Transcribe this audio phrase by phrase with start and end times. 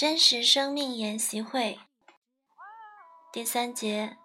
[0.00, 1.78] 真实生命研习会
[3.34, 4.16] 第三节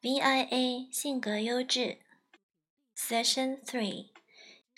[0.00, 1.98] VIA 性格优质
[2.96, 4.08] Session Three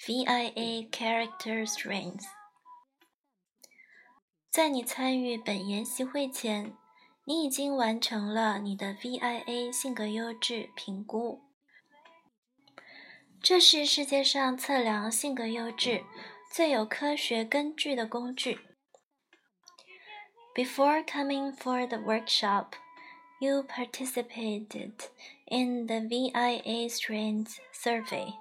[0.04, 2.24] VIA Character Strengths。
[4.50, 6.76] 在你参与本研习会前，
[7.24, 11.44] 你已经完成了你的 VIA 性格优质评估。
[13.40, 16.02] 这是世界上测量性格优质
[16.50, 18.71] 最有科学根据的工具。
[20.55, 22.75] Before coming for the workshop,
[23.39, 24.93] you participated
[25.47, 28.33] in the VIA Strengths Survey,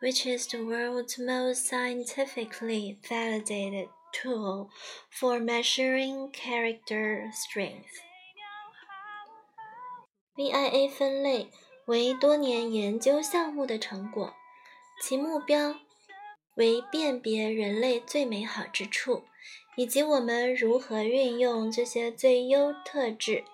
[0.00, 4.70] which is the world's most scientifically validated tool
[5.10, 7.90] for measuring character strength.
[10.36, 11.50] VIA 分类
[11.86, 14.32] 为多年研究项目的成果，
[15.02, 15.74] 其目标
[16.54, 19.24] 为辨别人类最美好之处。
[19.79, 23.45] 以及我们如何运用这些最优特质，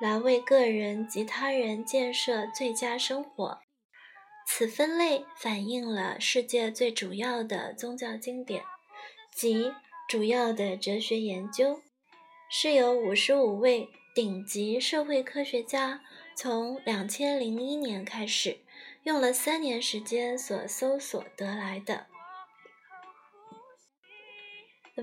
[0.00, 3.58] 来为个人及他人建设最佳生活。
[4.46, 8.62] 此分类反映了世界最主要的宗教经典
[9.34, 9.72] 及
[10.08, 11.80] 主要的哲学研究，
[12.48, 16.00] 是由五十五位顶级社会科学家
[16.36, 18.58] 从两千零一年开始，
[19.02, 22.06] 用了三年时间所搜索得来的。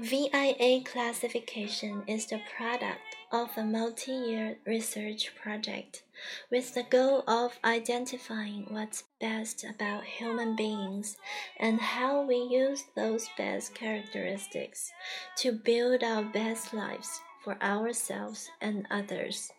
[0.02, 6.04] VIA classification is the product of a multi-year research project
[6.50, 11.18] with the goal of identifying what's best about human beings
[11.60, 14.90] and how we use those best characteristics
[15.36, 19.52] to build our best lives for ourselves and others.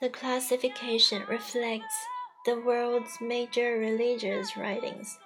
[0.00, 1.94] The classification reflects
[2.46, 5.20] the world's major religious writings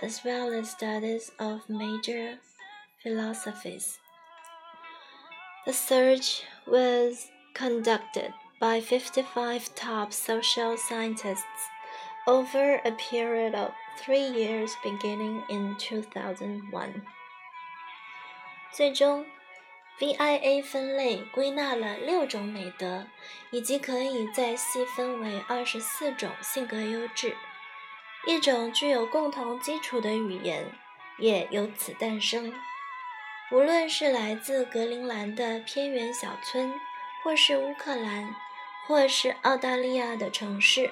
[0.00, 2.38] as well as studies of major
[3.03, 3.97] philosophies.
[5.65, 11.69] The search was conducted by 55 top social scientists
[12.25, 17.01] over a period of three years beginning in 2001.
[18.71, 19.25] 最终，
[19.99, 23.05] VIA 分类归纳了六种美德，
[23.51, 27.35] 以及可以再细分为二十四种性格优质。
[28.25, 30.71] 一种具有共同基础的语言
[31.19, 32.53] 也由此诞生。
[33.51, 36.73] 无论是来自格陵兰的偏远小村，
[37.23, 38.35] 或是乌克兰，
[38.87, 40.91] 或是澳大利亚的城市，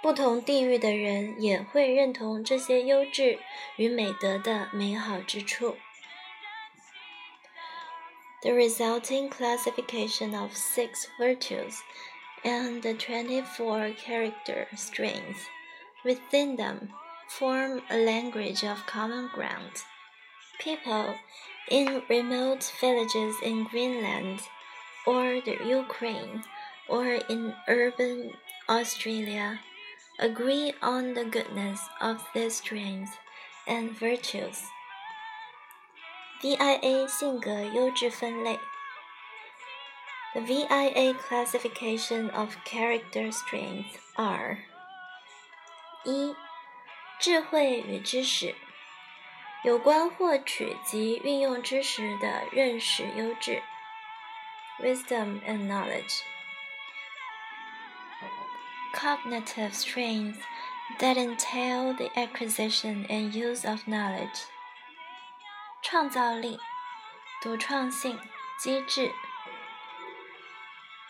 [0.00, 3.38] 不同地域的人也会认同这些优质
[3.76, 5.76] 与美德的美好之处。
[8.42, 11.74] The resulting classification of six virtues
[12.42, 15.44] and the twenty-four character strengths
[16.02, 16.88] within them
[17.28, 19.82] form a language of common ground.
[20.58, 21.14] People
[21.68, 24.40] in remote villages in Greenland
[25.06, 26.44] or the Ukraine
[26.88, 28.32] or in urban
[28.68, 29.60] Australia
[30.18, 33.16] agree on the goodness of these strengths
[33.66, 34.62] and virtues.
[36.42, 38.58] VIA 性格优质分类
[40.32, 44.58] The VIA classification of character strengths are
[46.04, 46.34] 一、
[47.18, 48.54] 智慧与知识。
[49.65, 53.63] 有关获取及运用知识的认识优质
[54.79, 56.21] ，wisdom and knowledge。
[58.93, 60.37] Cognitive strengths
[60.99, 64.43] that entail the acquisition and use of knowledge。
[65.81, 66.59] 创造力、
[67.41, 68.19] 独创性、
[68.59, 69.11] 机智，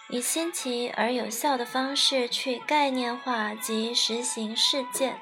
[0.07, 5.19] 以新奇而有效的方式去概念化及实行事件，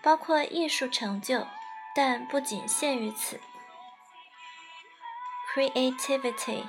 [0.00, 1.46] 包括艺术成就。
[1.95, 3.39] 但不仅限于此。
[5.53, 6.63] Creativity,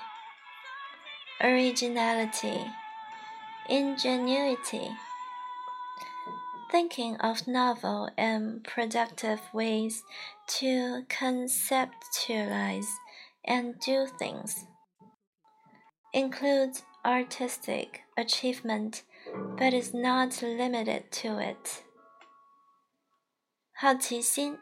[1.40, 2.70] originality,
[3.68, 4.96] ingenuity,
[6.70, 10.02] thinking of novel and productive ways
[10.46, 12.88] to conceptualize
[13.44, 14.64] and do things,
[16.14, 19.02] includes artistic achievement
[19.58, 21.84] but is not limited to it.
[23.72, 24.58] 好奇心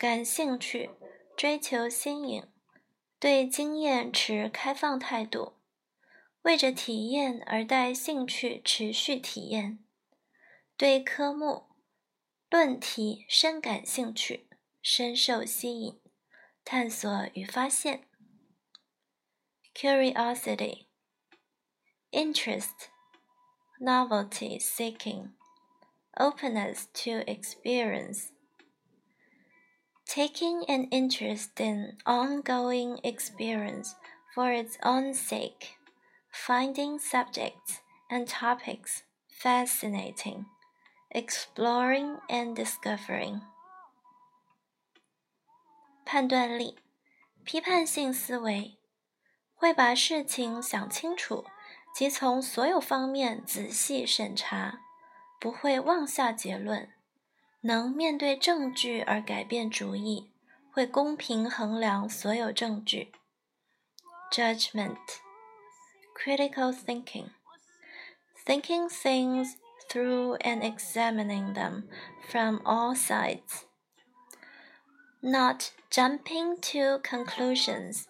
[0.00, 0.88] 感兴趣，
[1.36, 2.48] 追求新颖，
[3.18, 5.58] 对经验持开放态度，
[6.40, 9.84] 为着体验而带兴趣，持续体验，
[10.78, 11.66] 对科目、
[12.48, 14.48] 论题深感兴趣，
[14.80, 16.00] 深受吸引，
[16.64, 18.08] 探索与发现。
[19.74, 20.86] Curiosity,
[22.10, 22.88] interest,
[23.78, 25.32] novelty seeking,
[26.14, 28.30] openness to experience.
[30.09, 33.95] taking an interest in ongoing experience
[34.33, 35.77] for its own sake,
[36.31, 40.45] finding subjects and topics fascinating,
[41.11, 43.41] exploring and discovering.
[46.05, 46.77] 判断力，
[47.43, 48.77] 批判性思维，
[49.55, 51.45] 会把事情想清楚，
[51.93, 54.79] 即从所有方面仔细审查，
[55.39, 56.93] 不会妄下结论，
[57.61, 60.31] 能面对证据而改变主意，
[60.71, 63.11] 会公平衡量所有证据。
[64.31, 64.97] Judgment,
[66.15, 67.29] critical thinking,
[68.45, 69.55] thinking things
[69.89, 71.83] through and examining them
[72.27, 73.65] from all sides
[75.25, 78.07] not jumping to conclusions,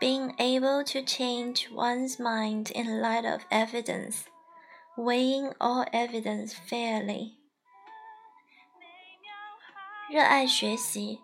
[0.00, 4.26] being able to change one's mind in light of evidence,
[4.96, 7.38] weighing all evidence fairly.
[10.11, 11.21] 热爱学习，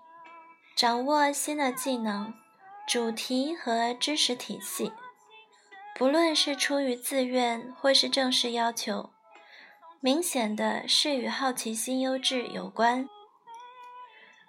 [0.74, 2.34] 掌握新的技能、
[2.88, 4.94] 主题和知识体系，
[5.94, 9.10] 不论是出于自愿或是正式要求，
[10.00, 13.10] 明显的是与好奇心优质有关。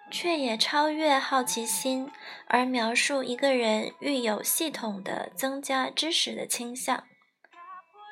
[0.09, 2.09] 却也超越好奇心，
[2.47, 7.03] 而描述一个人欲有系统的增加知识的倾向。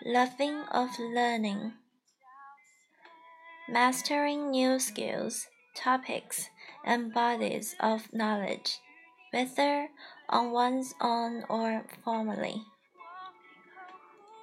[0.06, 1.72] Loving of learning,
[3.70, 5.46] mastering new skills,
[5.77, 6.51] topics,
[6.85, 8.79] and bodies of knowledge,
[9.31, 9.89] whether
[10.29, 12.63] on one's own or formally.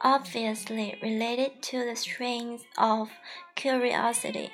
[0.02, 3.10] Obviously related to the strains of
[3.56, 4.50] curiosity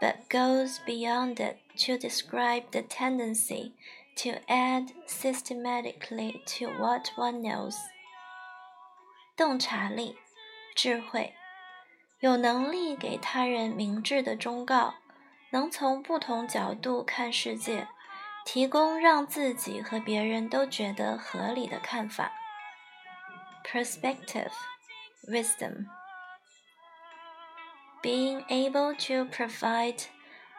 [0.00, 3.72] but goes beyond it to describe the tendency
[4.14, 7.76] to add systematically to what one knows.
[9.36, 10.16] 洞察力，
[10.74, 11.34] 智慧，
[12.20, 14.94] 有能力给他人明智的忠告，
[15.50, 17.88] 能从不同角度看世界，
[18.44, 22.32] 提供让自己和别人都觉得合理的看法。
[23.64, 24.52] Perspective,
[25.28, 25.86] wisdom
[28.02, 30.04] being able to provide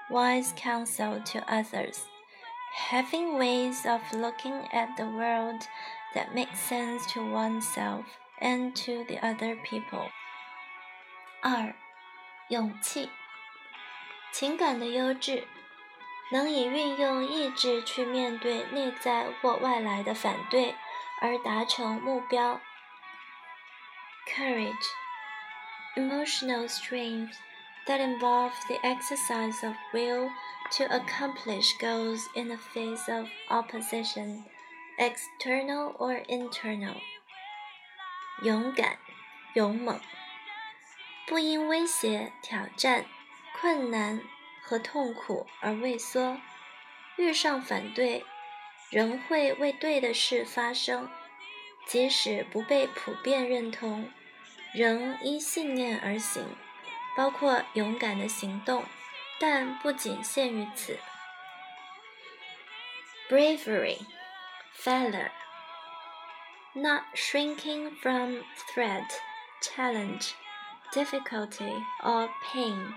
[0.09, 1.99] wise counsel to others,
[2.89, 5.61] having ways of looking at the world
[6.13, 8.03] that make sense to oneself
[8.41, 10.09] and to the other people.
[11.41, 11.73] 二，
[12.49, 13.09] 勇气，
[14.31, 15.47] 情感的优质，
[16.31, 20.75] 能以运用意志去面对内在或外来的反对，
[21.21, 22.59] 而达成目标。
[24.27, 24.85] Courage
[25.95, 27.35] emotional strength
[27.87, 30.29] that involve the exercise of will
[30.69, 34.43] to accomplish goals in the face of opposition,
[34.99, 36.97] external or internal.
[38.43, 38.99] 勇敢、
[39.55, 39.99] 勇猛，
[41.25, 43.05] 不因威胁、挑战、
[43.60, 44.20] 困难
[44.62, 46.38] 和痛苦而畏缩，
[47.16, 48.24] 遇上反对，
[48.90, 51.10] 仍会为对的事发声，
[51.86, 54.10] 即使不被普遍认同。
[54.74, 56.56] 仍依信念而行，
[57.14, 58.86] 包括勇敢的行动，
[59.38, 60.98] 但不仅限于此。
[63.28, 63.98] Bravery,
[64.82, 65.30] valor,
[66.72, 68.42] not shrinking from
[68.74, 69.04] threat,
[69.60, 70.30] challenge,
[70.90, 72.94] difficulty, or pain.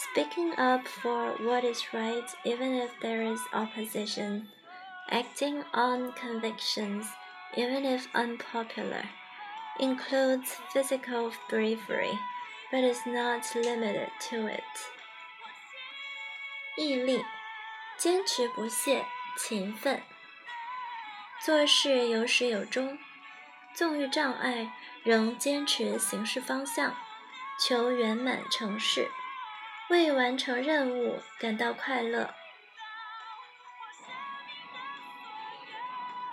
[0.00, 4.48] Speaking up for what is right even if there is opposition.
[5.10, 7.06] Acting on convictions
[7.56, 9.04] even if unpopular
[9.78, 12.18] includes physical bravery,
[12.70, 14.62] but is not limited to it.
[16.76, 17.24] 毅力，
[17.96, 19.06] 坚持不懈，
[19.38, 20.02] 勤奋，
[21.40, 22.98] 做事有始有终，
[23.74, 24.72] 纵遇障碍
[25.04, 26.94] 仍坚持行事方向，
[27.60, 29.08] 求圆满成事，
[29.90, 32.34] 为完成任务感到快乐。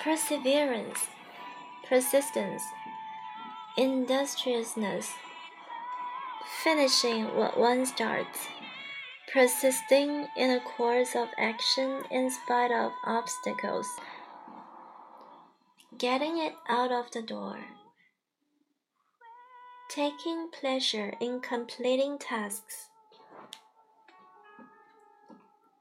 [0.02, 1.06] Perseverance,
[1.88, 2.62] persistence
[3.78, 5.10] industriousness,
[6.64, 8.48] finishing what one starts,
[9.32, 13.88] persisting in a course of action in spite of obstacles,
[15.98, 17.58] getting it out of the door,
[19.90, 22.90] taking pleasure in completing tasks.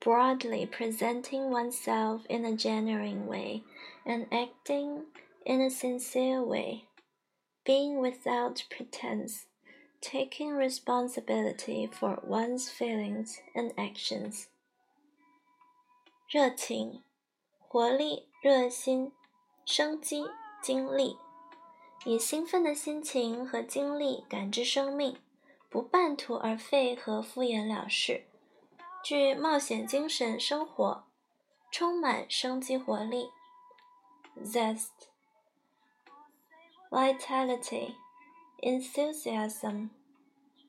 [0.00, 3.62] broadly presenting oneself in a genuine way
[4.04, 5.06] and acting
[5.46, 6.84] in a sincere way,
[7.64, 9.46] being without pretense,
[10.00, 14.48] taking responsibility for one's feelings and actions.
[16.28, 17.02] 热情、
[17.58, 19.12] 活力、热心、
[19.64, 20.24] 生机、
[20.62, 21.16] 精力，
[22.04, 25.16] 以兴奋的心情和精力感知生命，
[25.70, 28.24] 不半途而废和敷衍了事。
[29.02, 31.04] 具冒险精神生活，
[31.70, 33.30] 充满生机活力，
[34.42, 35.08] zest,
[36.90, 37.94] vitality,
[38.62, 39.90] enthusiasm,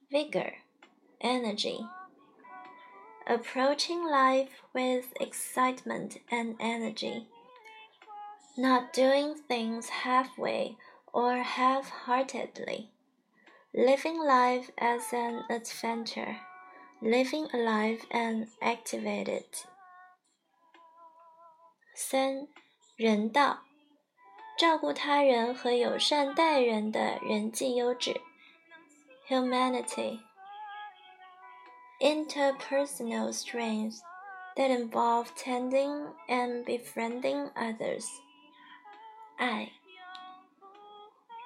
[0.10, 0.56] vigor,
[1.20, 1.88] energy.
[3.28, 7.28] Approaching life with excitement and energy.
[8.56, 10.78] Not doing things halfway
[11.12, 12.92] or half heartedly.
[13.74, 16.38] Living life as an adventure
[17.02, 19.46] living alive and activated.
[21.96, 22.48] 三，
[22.96, 23.64] 人道，
[24.58, 28.22] 照顾他人和友善待人的人际优质。
[29.28, 30.20] Humanity,
[32.00, 34.00] interpersonal strengths
[34.56, 38.06] that involve tending and befriending others.
[39.38, 39.72] 爱，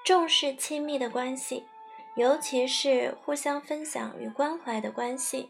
[0.03, 1.65] 重视亲密的关系。
[2.15, 5.49] 尤其是互相分享与关怀的关系，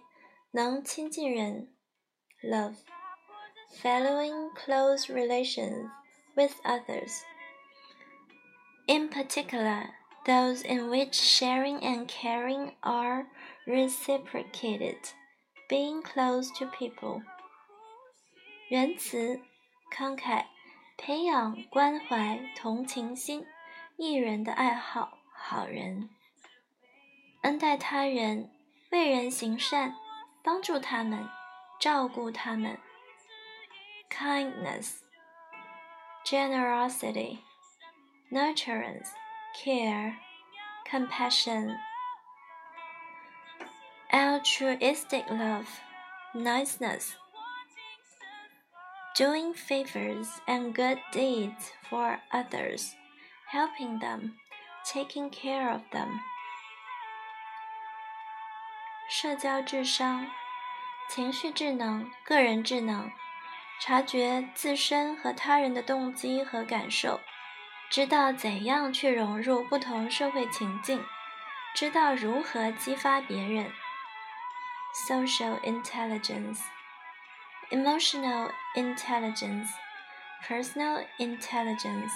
[0.52, 1.74] 能亲近人。
[2.44, 2.76] Love,
[3.82, 5.90] following close relations
[6.36, 7.22] with others,
[8.86, 9.90] in particular
[10.26, 13.26] those in which sharing and caring are
[13.66, 14.98] reciprocated,
[15.68, 17.24] being close to people.
[18.70, 19.42] 仁慈、
[19.92, 20.46] 慷慨，
[20.98, 23.46] 培养关怀、同情心，
[23.98, 26.10] 一人的爱好，好人。
[27.44, 28.52] 恩待他人，
[28.92, 29.96] 为人行善，
[30.44, 31.30] 帮助他们，
[31.80, 32.78] 照顾他们。
[34.10, 35.02] kindness,
[36.26, 37.40] generosity,
[38.32, 39.10] nurturance,
[39.56, 40.16] care,
[40.90, 41.78] compassion,
[44.12, 45.68] altruistic love,
[46.34, 47.14] niceness,
[49.16, 52.96] doing favors and good deeds for others,
[53.52, 54.34] helping them,
[54.84, 56.20] taking care of them.
[59.25, 60.27] 社交智商、
[61.09, 63.11] 情绪智能、个人智能，
[63.81, 67.23] 察觉自身和他人的动机和感受，
[67.89, 71.03] 知道怎样去融入不同社会情境，
[71.75, 73.73] 知道如何激发别人。
[75.09, 76.59] Social intelligence,
[77.71, 79.71] emotional intelligence,
[80.47, 82.13] personal intelligence,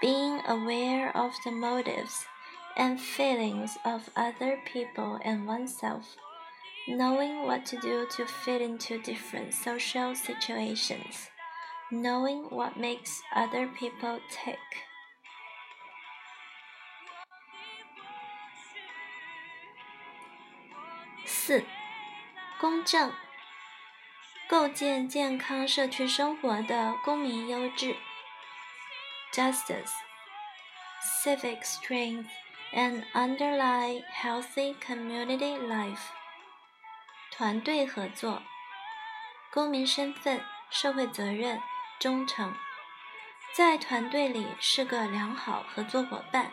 [0.00, 2.22] being aware of the motives.
[2.75, 6.15] and feelings of other people and oneself,
[6.87, 11.29] knowing what to do to fit into different social situations,
[11.91, 14.57] knowing what makes other people tick.
[21.25, 21.63] 四，
[22.59, 23.11] 公正，
[24.47, 27.95] 构建健康社区生活的公民优质。
[29.33, 29.91] Justice,
[31.23, 32.27] civic strength
[32.73, 36.09] and underlie healthy community life。
[37.31, 38.41] 团队合作、
[39.51, 41.61] 公民身份、社会责任、
[41.99, 42.53] 忠诚，
[43.53, 46.51] 在团队里是个良好合作伙伴，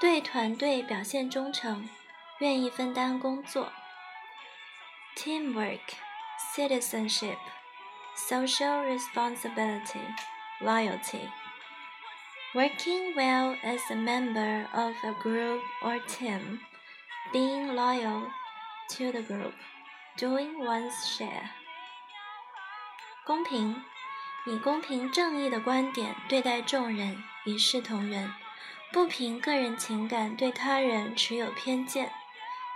[0.00, 1.88] 对团队表现忠诚，
[2.38, 3.72] 愿意分担工作。
[5.16, 5.80] Teamwork,
[6.54, 7.38] citizenship,
[8.16, 10.14] social responsibility,
[10.60, 11.28] loyalty.
[12.54, 16.60] Working well as a member of a group or team,
[17.32, 18.28] being loyal
[18.90, 19.54] to the group,
[20.16, 21.48] doing one's share.
[23.26, 23.82] 公平，
[24.46, 28.32] 以公平正义的观点对待众人，一视同仁，
[28.92, 32.12] 不凭个人情感对他人持有偏见，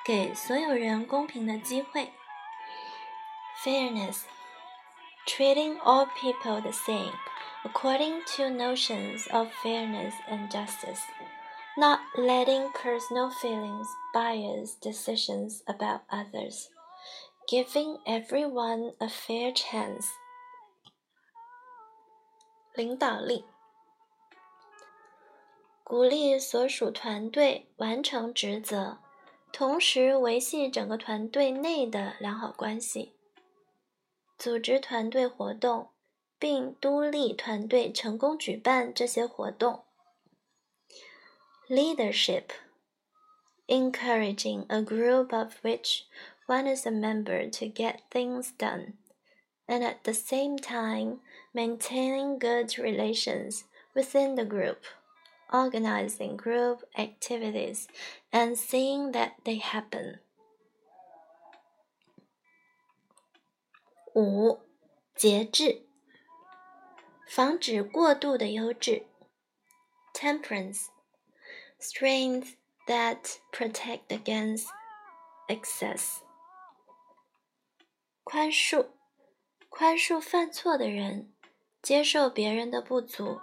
[0.04, 2.12] 给所有人公平的机会。
[3.62, 4.22] Fairness,
[5.26, 7.12] treating all people the same
[7.64, 11.00] according to notions of fairness and justice,
[11.76, 16.68] not letting personal feelings bias decisions about others,
[17.48, 20.06] giving everyone a fair chance.
[22.74, 23.44] 领导力，
[25.82, 28.98] 鼓励所属团队完成职责，
[29.52, 33.14] 同时维系整个团队内的良好关系，
[34.36, 35.90] 组织团队活动。
[36.42, 39.84] 并督力团队成功举办这些活动。
[41.68, 42.52] Leadership
[43.66, 46.04] encouraging a group of which
[46.46, 48.94] one is a member to get things done,
[49.66, 51.20] and at the same time
[51.52, 54.84] maintaining good relations within the group,
[55.52, 57.86] organizing group activities,
[58.32, 60.20] and seeing that they happen.
[64.14, 64.60] 五、
[65.14, 65.82] 节制，
[67.27, 69.05] 防止过度的优质。
[70.13, 70.87] Temperance,
[71.79, 72.53] strength
[72.87, 74.67] that protect against
[75.47, 76.19] excess.
[78.23, 78.87] 宽恕，
[79.69, 81.33] 宽恕犯错的人，
[81.81, 83.41] 接受别人的不足，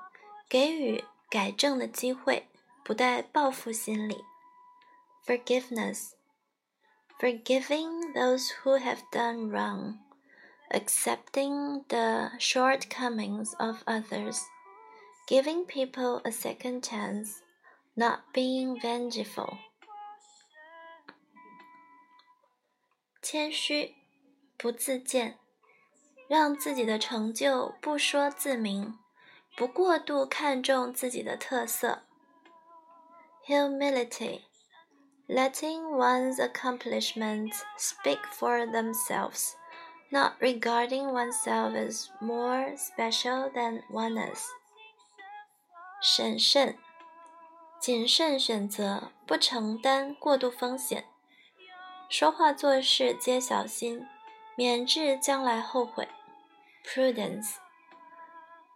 [0.49, 2.49] 给予改正的机会，
[2.85, 4.25] 不带报复心理。
[5.27, 6.13] Forgiveness,
[7.21, 9.99] forgiving those who have done wrong
[10.72, 14.40] accepting the shortcomings of others,
[15.28, 17.42] giving people a second chance,
[17.96, 19.58] not being vengeful.
[23.22, 23.96] 谦虚，
[24.58, 25.40] 不自荐，
[26.28, 29.00] 让自己的成就不说自明，
[29.58, 32.04] 不过度看重自己的特色。
[33.48, 34.42] Humility,
[35.28, 39.54] letting one's accomplishments speak for themselves
[40.12, 44.46] not regarding oneself as more special than one is.
[46.02, 46.78] 审慎，
[47.80, 51.06] 谨慎选择，不承担过度风险。
[52.08, 54.06] 说话做事皆小心，
[54.56, 56.08] 免致将来后悔。
[56.86, 57.56] Prudence,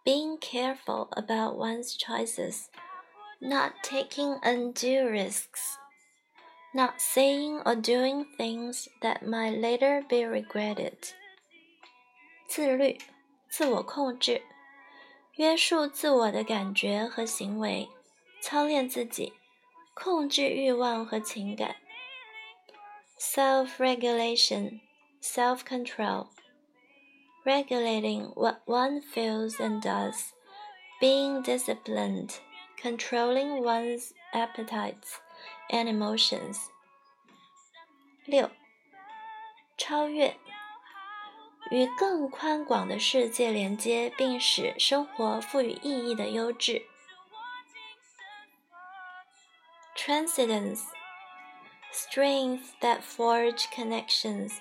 [0.04, 2.66] being careful about one's choices,
[3.39, 5.78] not taking undue risks,
[6.74, 11.13] not saying or doing things that might later be regretted.
[12.48, 12.98] 自律、
[13.50, 14.42] 自我控制、
[15.36, 17.89] 约束自我的感觉和行为，
[18.41, 19.34] 操练自己，
[19.93, 21.76] 控制欲望和情感。
[23.19, 24.80] Self-regulation,
[25.22, 26.28] self-control,
[27.43, 30.30] regulating what one feels and does,
[31.02, 32.36] being disciplined,
[32.82, 35.17] controlling one's appetites
[35.69, 36.58] and emotions.
[38.26, 38.50] 六、
[39.78, 40.38] 超越。
[41.75, 46.87] 与更宽广的世界连接，并使生活赋予意义的优质。
[49.97, 50.83] Transcendence,
[51.93, 54.59] strength that forge connections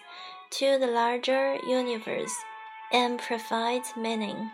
[0.49, 2.33] to the larger universe
[2.91, 4.49] and provide meaning.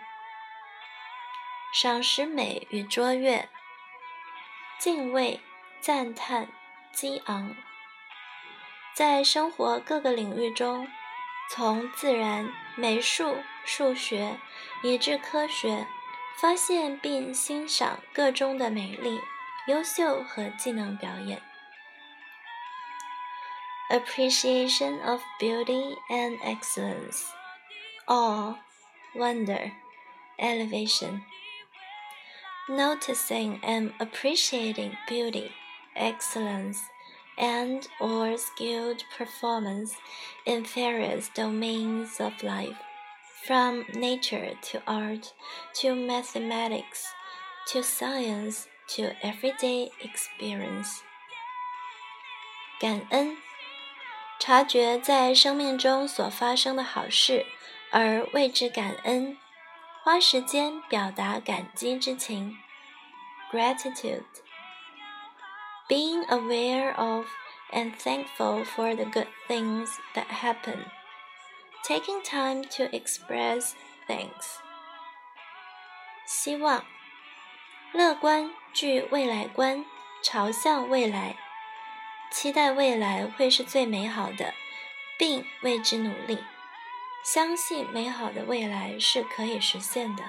[1.73, 3.47] 赏识美与卓越，
[4.77, 5.39] 敬畏、
[5.79, 6.49] 赞叹、
[6.91, 7.55] 激昂，
[8.93, 10.85] 在生活各个领域中。
[11.51, 14.37] 从自然、美术、数学，
[14.83, 15.87] 以至科学，
[16.39, 19.19] 发现并欣赏各中的美丽、
[19.67, 21.41] 优秀和技能表演。
[23.89, 27.23] Appreciation of beauty and excellence,
[28.05, 28.55] awe,
[29.15, 29.71] wonder,
[30.37, 31.21] elevation.
[32.69, 35.51] Noticing and appreciating beauty,
[35.95, 36.77] excellence
[37.38, 39.94] and or skilled performance
[40.44, 42.76] in various domains of life,
[43.44, 45.34] from nature to art
[45.74, 47.06] to mathematics
[47.72, 51.00] to science to everyday experience.
[52.80, 53.36] 感恩，
[54.38, 57.46] 察觉在生命中所发生的好事，
[57.90, 59.38] 而为之感恩，
[60.02, 62.56] 花时间表达感激之情。
[63.50, 64.24] Gratitude
[65.88, 67.26] being aware of
[67.72, 70.86] and thankful for the good things that happen,
[71.82, 73.74] taking time to express
[74.06, 74.58] thanks.
[76.26, 76.84] 希望，
[77.92, 79.84] 乐观，具未来观，
[80.22, 81.36] 朝向未来，
[82.30, 84.54] 期待未来会是最美好的，
[85.18, 86.42] 并为之努力，
[87.24, 90.24] 相信美好的未来是可以实现的。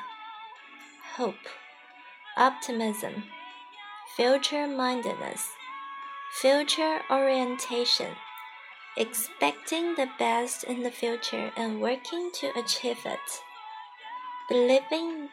[1.16, 1.36] Hope,
[2.36, 3.24] optimism,
[4.16, 5.50] future mindedness
[6.42, 8.14] future orientation,
[8.98, 13.42] expecting the best in the future and working to achieve it,
[14.50, 15.30] believing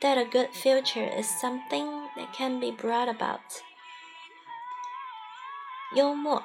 [0.00, 3.62] that a good future is something that can be brought about.
[5.94, 6.42] 幽默，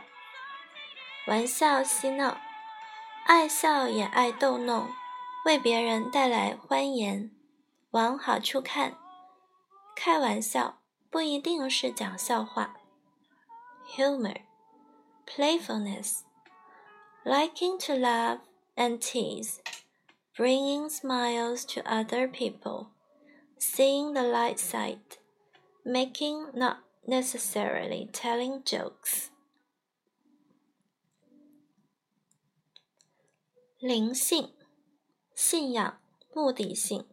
[1.26, 2.38] 玩笑嬉闹，
[3.26, 4.93] 爱笑也爱逗弄，
[5.45, 7.32] 为别人带来欢颜，
[7.91, 8.98] 往好处看。
[9.95, 10.78] 开玩笑
[11.10, 12.76] 不一定是讲笑话。
[13.86, 14.41] humor,
[15.26, 16.24] playfulness,
[17.26, 18.39] liking to laugh
[18.76, 19.62] and tease,
[20.36, 22.89] bringing smiles to other people,
[23.58, 25.17] seeing the light side,
[25.86, 29.30] making not necessarily telling jokes.
[33.80, 34.52] 灵性、
[35.36, 36.00] 信仰、
[36.34, 37.06] 目的性。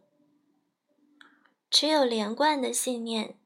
[1.69, 3.37] 持有连贯的信念，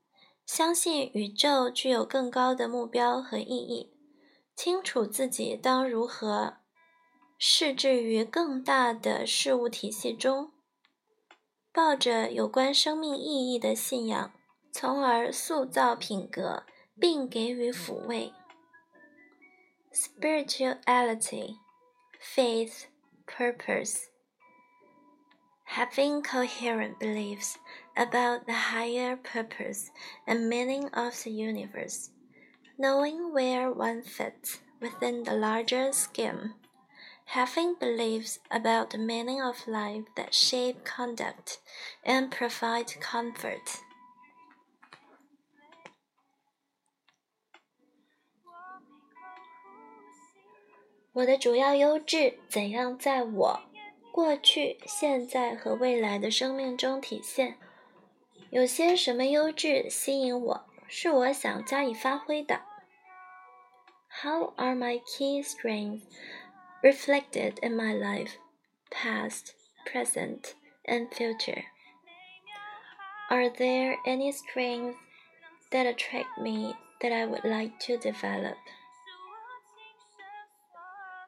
[0.54, 3.90] 相信宇宙具有更高的目标和意义，
[4.54, 6.58] 清楚自己当如何
[7.38, 10.52] 视置于更大的事物体系中，
[11.72, 14.30] 抱着有关生命意义的信仰，
[14.70, 16.64] 从而塑造品格
[17.00, 18.34] 并给予抚慰。
[19.90, 21.56] Spirituality,
[22.20, 22.82] faith,
[23.26, 24.02] purpose.
[25.64, 27.54] Having coherent beliefs
[27.95, 29.91] about the higher purpose
[30.25, 32.11] and meaning of the universe,
[32.77, 36.53] knowing where one fits within the larger scheme,
[37.25, 41.59] having beliefs about the meaning of life that shape conduct
[42.05, 43.81] and provide comfort.
[51.17, 53.61] 我的主要优质怎样在我
[54.11, 57.57] 过去、现在和未来的生命中体现？
[58.51, 62.61] 有些什么优质吸引我，是我想加以发挥的？
[64.21, 66.03] How are my key strengths
[66.81, 68.31] reflected in my life,
[68.89, 69.51] past,
[69.85, 70.53] present,
[70.85, 71.65] and future?
[73.29, 74.95] Are there any strengths
[75.71, 78.57] that attract me that I would like to develop?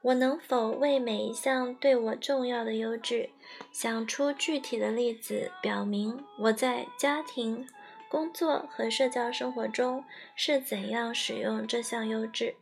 [0.05, 3.31] 我能否为每一项对我重要的优质
[3.73, 7.67] 想出具体的例子，表明我在家庭、
[8.11, 10.05] 工作和社交生活中
[10.37, 12.55] 是怎样使用这项优质？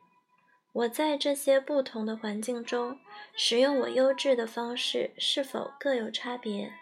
[0.72, 2.96] 我在这些不同的环境中
[3.34, 6.72] 使用我优质的方式是否各有差别？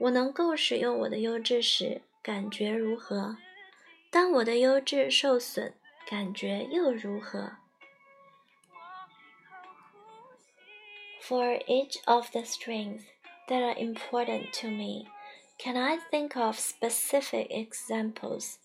[0.00, 3.36] 我能够使用我的优质时感觉如何？
[4.10, 5.72] 当我的优质受损，
[6.10, 7.52] 感觉又如何
[11.28, 13.06] ？For each of the strengths
[13.48, 15.08] that are important to me,
[15.58, 18.58] can I think of specific examples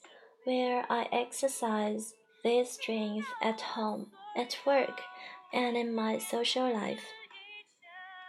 [0.44, 5.02] where I exercise these strengths at home, at work,
[5.52, 7.04] and in my social life?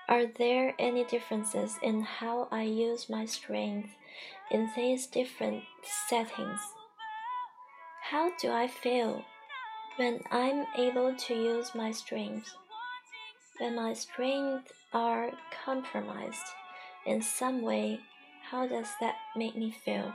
[0.09, 3.91] Are there any differences in how I use my strength
[4.51, 5.65] in these different
[6.09, 6.61] settings?
[8.01, 9.27] How do I feel
[9.97, 12.55] when I'm able to use my strengths?
[13.63, 15.31] When my strengths are
[15.65, 16.49] compromised
[17.07, 18.01] in some way,
[18.51, 20.13] how does that make me feel?